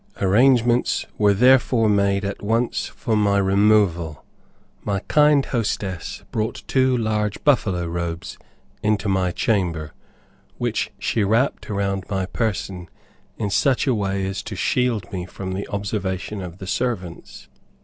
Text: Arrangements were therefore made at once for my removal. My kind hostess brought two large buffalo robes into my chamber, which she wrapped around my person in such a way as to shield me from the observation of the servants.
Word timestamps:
Arrangements 0.19 1.05
were 1.19 1.35
therefore 1.35 1.87
made 1.87 2.25
at 2.25 2.41
once 2.41 2.87
for 2.87 3.15
my 3.15 3.37
removal. 3.37 4.25
My 4.83 5.01
kind 5.01 5.45
hostess 5.45 6.23
brought 6.31 6.63
two 6.67 6.97
large 6.97 7.43
buffalo 7.43 7.85
robes 7.85 8.39
into 8.81 9.07
my 9.07 9.29
chamber, 9.29 9.93
which 10.57 10.89
she 10.97 11.23
wrapped 11.23 11.69
around 11.69 12.05
my 12.09 12.25
person 12.25 12.89
in 13.37 13.51
such 13.51 13.85
a 13.85 13.93
way 13.93 14.25
as 14.25 14.41
to 14.41 14.55
shield 14.55 15.11
me 15.13 15.27
from 15.27 15.51
the 15.51 15.67
observation 15.67 16.41
of 16.41 16.57
the 16.57 16.65
servants. 16.65 17.47